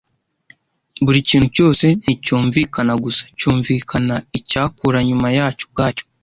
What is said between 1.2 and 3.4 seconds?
kintu cyose nticyumvikana gusa,